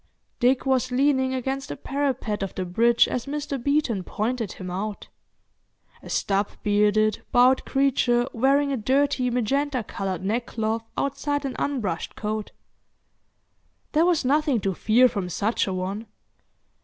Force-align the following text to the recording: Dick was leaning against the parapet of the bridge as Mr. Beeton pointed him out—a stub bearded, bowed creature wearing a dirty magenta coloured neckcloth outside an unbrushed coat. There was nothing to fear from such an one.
Dick 0.39 0.65
was 0.65 0.89
leaning 0.91 1.31
against 1.35 1.69
the 1.69 1.75
parapet 1.77 2.41
of 2.41 2.55
the 2.55 2.65
bridge 2.65 3.07
as 3.07 3.27
Mr. 3.27 3.63
Beeton 3.63 4.03
pointed 4.03 4.53
him 4.53 4.71
out—a 4.71 6.09
stub 6.09 6.49
bearded, 6.63 7.21
bowed 7.31 7.65
creature 7.65 8.25
wearing 8.33 8.71
a 8.71 8.77
dirty 8.77 9.29
magenta 9.29 9.83
coloured 9.83 10.25
neckcloth 10.25 10.81
outside 10.97 11.45
an 11.45 11.55
unbrushed 11.59 12.15
coat. 12.15 12.49
There 13.91 14.07
was 14.07 14.25
nothing 14.25 14.59
to 14.61 14.73
fear 14.73 15.07
from 15.07 15.29
such 15.29 15.67
an 15.67 15.77
one. 15.77 16.07